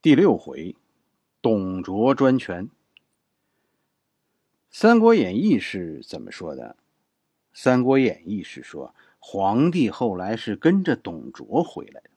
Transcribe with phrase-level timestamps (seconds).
[0.00, 0.76] 第六回，
[1.42, 2.66] 董卓专权。
[4.70, 6.76] 《三国演义》是怎么说的？
[7.52, 12.10] 《三国演义》是说，皇帝后来是跟着董卓回来的。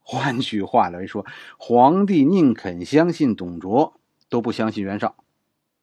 [0.00, 1.24] 换句话来说，
[1.56, 5.14] 皇帝宁肯相信董卓，都不相信袁绍。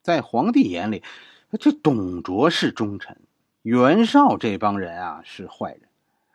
[0.01, 1.01] 在皇帝眼里，
[1.61, 3.21] 这董卓是忠臣，
[3.61, 5.86] 袁绍这帮人啊是坏人。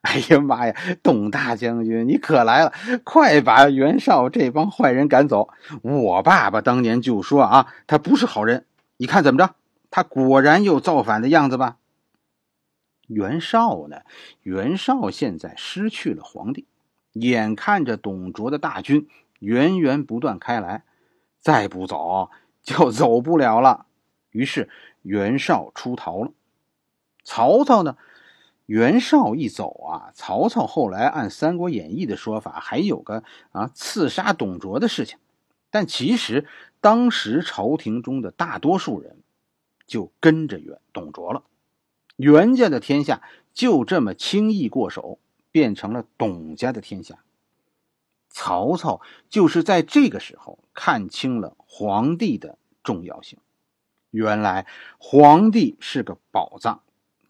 [0.09, 2.73] 哎呀妈呀，董大将军，你可来了！
[3.05, 5.49] 快把袁绍这帮坏人赶走！
[5.81, 8.67] 我爸爸当年就说啊，他不是好人。
[8.97, 9.55] 你看怎么着？
[9.93, 11.77] 他果然又造反的样子吧？
[13.07, 13.99] 袁绍呢？
[14.43, 16.67] 袁绍现在失去了皇帝，
[17.13, 19.07] 眼看着董卓的大军
[19.39, 20.83] 源源不断开来，
[21.39, 22.31] 再不走
[22.65, 23.87] 就走不了了。
[24.31, 24.69] 于是
[25.03, 26.33] 袁绍出逃了。
[27.23, 27.97] 曹操呢？
[28.67, 35.19] 袁绍一走啊，曹操后来按《三国演义》的说法，还有个啊刺杀董卓的事情。
[35.71, 36.47] 但其实
[36.81, 39.19] 当时朝廷中的大多数人
[39.87, 41.43] 就跟着袁董卓了，
[42.17, 45.19] 袁家的天下就这么轻易过手，
[45.51, 47.19] 变成了董家的天下。
[48.29, 53.39] 曹操就是在这个时候看清了皇帝的重要性。
[54.11, 54.67] 原来
[54.99, 56.83] 皇帝是个宝藏。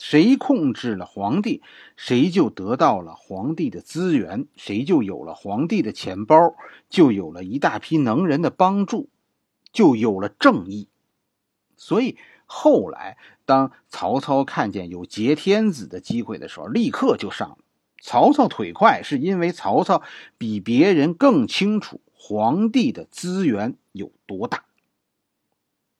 [0.04, 1.62] 谁控制了皇帝，
[1.94, 6.56] 谁就得到了皇帝的资源，谁就有了皇帝的钱包，
[6.90, 9.08] 就有了一大批能人的帮助，
[9.72, 10.88] 就有了正义。
[11.76, 17.58] 所以后来，当曹操看见有劫天子的机会的时候，立刻就上了。
[18.02, 20.02] 曹操腿快，是因为曹操
[20.36, 24.64] 比别人更清楚皇帝的资源有多大。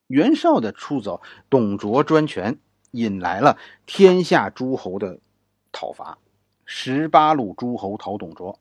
[0.08, 2.58] 袁绍的出走，董卓专权。
[2.92, 5.18] 引来了天下诸侯的
[5.72, 6.16] 讨伐，
[6.64, 8.58] 十八路诸侯讨董卓，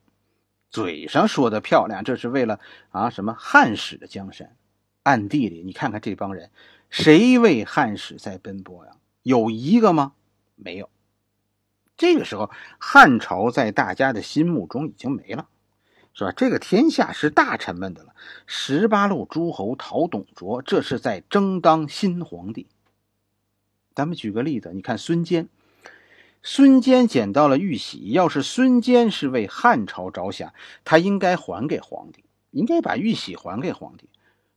[0.70, 2.60] 嘴上说的漂亮，这是为了
[2.90, 4.56] 啊什么汉室的江山，
[5.04, 6.50] 暗地里你看看这帮人，
[6.90, 8.94] 谁为汉室在奔波呀？
[9.24, 10.14] 有一个吗？
[10.56, 10.90] 没有。
[11.98, 12.50] 这个时候，
[12.80, 15.48] 汉朝在大家的心目中已经没了，
[16.14, 16.32] 是吧？
[16.36, 18.16] 这个天下是大臣们的了，
[18.48, 22.68] 十八路诸侯讨董卓，这是在争当新皇帝。
[23.94, 25.50] 咱们举个例子，你看孙坚，
[26.42, 28.12] 孙坚捡到了玉玺。
[28.12, 30.54] 要是孙坚是为汉朝着想，
[30.84, 34.08] 他应该还给皇帝，应该把玉玺还给皇帝，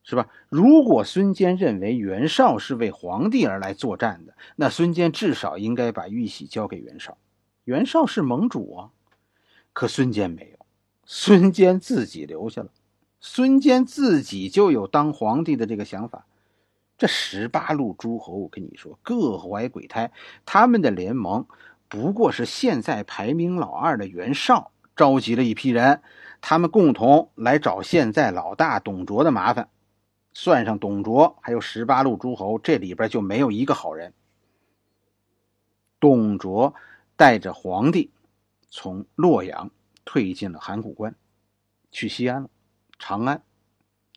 [0.02, 0.28] 是吧？
[0.48, 7.18] 如果孙坚认为袁绍是为皇帝而来作战的，那孙坚至少应该把玉玺交给袁绍。
[7.64, 8.90] 袁绍是盟主啊，
[9.72, 10.66] 可孙坚没有，
[11.04, 12.68] 孙坚自己留下了，
[13.20, 16.26] 孙坚自己就有当皇帝的这个想法。
[17.04, 20.10] 这十八路诸侯，我跟你说，各怀鬼胎。
[20.46, 21.46] 他们的联盟
[21.86, 26.00] 不过是现在排名老二的袁绍召集了一批人，
[26.40, 29.68] 他们共同来找现在老大董卓的麻烦。
[30.32, 34.14] 算上董卓，还有十八路诸侯，这里边就没有一个好人。
[36.00, 36.72] 董卓
[37.16, 38.10] 带着皇帝
[38.70, 39.70] 从洛阳
[40.06, 41.14] 退进了函谷关，
[41.92, 42.48] 去西安了，
[42.98, 43.42] 长安，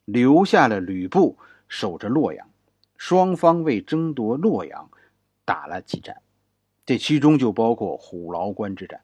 [0.05, 1.37] 留下了吕布
[1.67, 2.47] 守着洛阳。
[2.97, 4.89] 双方为争夺洛阳
[5.45, 6.21] 打了几战，
[6.85, 9.01] 这其中就包括虎牢关之战。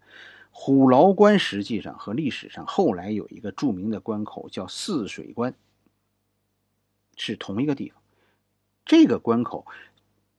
[0.52, 5.56] 虎牢关实际上和历史上后来有一个著名的关口叫泗水关，
[7.16, 8.02] 是同一个地方。
[8.86, 9.66] 这个关口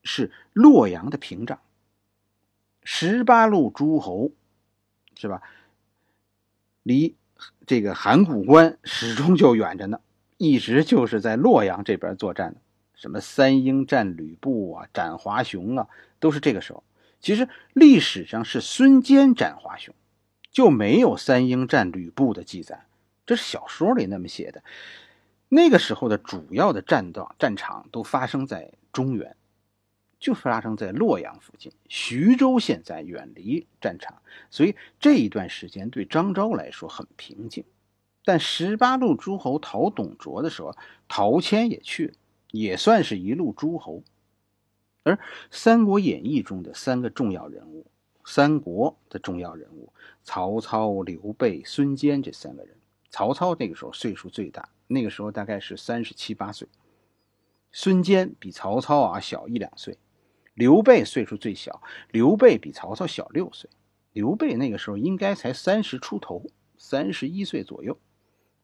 [0.03, 1.59] 是洛阳的屏障，
[2.83, 4.31] 十八路诸侯
[5.17, 5.43] 是吧？
[6.83, 7.17] 离
[7.67, 10.01] 这个函谷关始终就远着呢，
[10.37, 12.61] 一直就是在洛阳这边作战的。
[12.95, 15.89] 什么三英战吕布啊，斩华雄啊，
[16.19, 16.83] 都是这个时候。
[17.21, 19.95] 其实历史上是孙坚斩华雄，
[20.51, 22.87] 就没有三英战吕布的记载。
[23.27, 24.63] 这是小说里那么写的。
[25.49, 29.37] 那个时候的主要的战斗战场都发生在中原，
[30.19, 31.73] 就发生在洛阳附近。
[31.89, 37.65] 徐州现在远离战场，所以这一段时间对张昭来说很平静。
[38.25, 40.77] 但十八路诸侯讨董卓的时候，
[41.09, 42.15] 陶谦也去了。
[42.57, 44.05] 也算是一路诸侯，
[45.03, 45.17] 而
[45.51, 47.85] 《三国演义》中的三个重要人物，
[48.25, 49.93] 三国的重要人物
[50.23, 52.77] 曹操、刘备、孙坚这三个人。
[53.11, 56.69] 曹操那个时候岁数最大，那个时候大概是三十七八岁。
[57.73, 59.99] 孙坚比曹操啊小一两岁。
[60.55, 63.69] 刘备岁数最小，刘备比曹操小六岁。
[64.13, 66.47] 刘备那个时候应该才三十出头，
[66.79, 67.99] 三十一岁左右。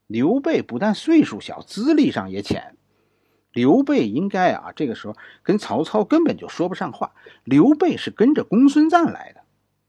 [0.06, 2.76] 刘备不但岁数小，资历上也浅。
[3.52, 7.12] 刘备应该啊，这个时候跟曹操根本就说不上话。
[7.44, 9.42] 刘备是跟着公孙瓒来的，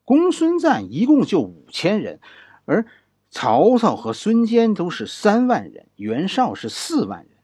[0.04, 2.20] 公孙瓒一共就五千人，
[2.66, 2.86] 而
[3.30, 7.38] 曹操和孙坚都是三万人，袁绍是四万人。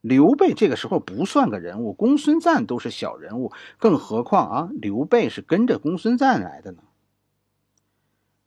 [0.00, 6.82] 刘备这个时候不算个人物，公孙瓒都是小人物，更何况啊，刘备是跟着公孙瓒来的呢。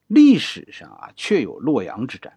[0.08, 2.34] 历史上啊，确有洛阳之战。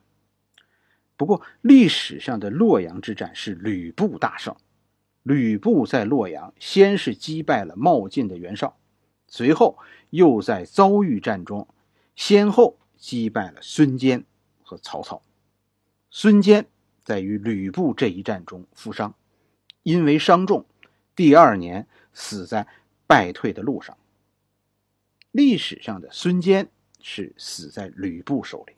[1.16, 4.54] 不过，历史上的洛阳之战是吕布大胜。
[5.26, 8.78] 吕布在洛阳先是击败了冒进的袁绍，
[9.26, 9.76] 随后
[10.10, 11.66] 又在遭遇战中
[12.14, 14.24] 先后击败了孙坚
[14.62, 15.20] 和曹操。
[16.10, 16.66] 孙坚。
[17.02, 19.14] 在与吕布这一战中负伤，
[19.84, 20.66] 因为伤重，
[21.14, 22.66] 第二年死在
[23.06, 23.96] 败退的路上。
[25.30, 26.68] 历史上的孙坚
[27.00, 28.72] 是死在吕布手里。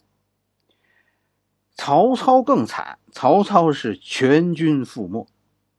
[1.75, 5.27] 曹操更惨，曹操是全军覆没，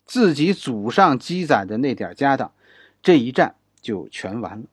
[0.09, 2.51] 自己祖上积攒的那点家当，
[2.99, 4.65] 这一战就全完了。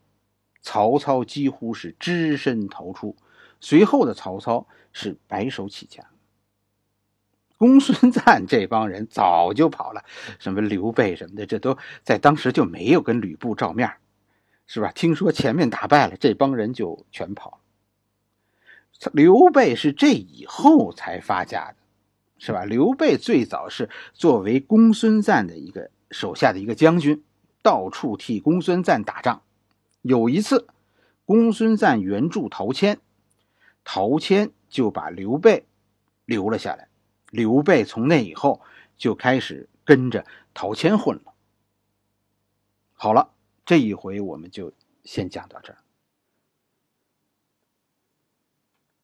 [0.63, 3.15] 曹操几乎是只身逃出，
[3.61, 6.03] 随后的曹操是白手起家。
[7.59, 10.03] 公孙瓒这帮人早就跑了，
[10.39, 13.93] 什么刘备什么的，这都在当时就没有跟吕布照面，
[14.67, 14.91] 是吧？
[14.93, 17.59] 听说前面打败了，这帮人就全跑了。
[19.13, 21.77] 刘备是这以后才发家的，
[22.39, 22.65] 是吧？
[22.65, 27.25] 刘备最早是作为公孙瓒的一个手下的一个将军，
[27.63, 29.43] 到处替公孙瓒打仗。
[30.03, 30.67] 有一次，
[31.25, 33.01] 公孙瓒援助陶谦，
[33.85, 35.65] 陶谦就把刘备
[36.25, 36.89] 留了下来。
[37.31, 38.61] 刘备从那以后
[38.97, 40.25] 就开始跟着
[40.55, 41.33] 陶谦混了。
[42.93, 43.31] 好了，
[43.65, 44.73] 这一回我们就
[45.05, 45.79] 先讲到这儿。